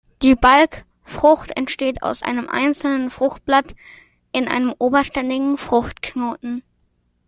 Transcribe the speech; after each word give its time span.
Die 0.23 0.33
Balgfrucht 0.33 1.55
entsteht 1.55 2.01
aus 2.01 2.23
einem 2.23 2.49
einzelnen 2.49 3.11
Fruchtblatt 3.11 3.75
in 4.31 4.47
einem 4.47 4.73
oberständigen 4.79 5.59
Fruchtknoten. 5.59 6.63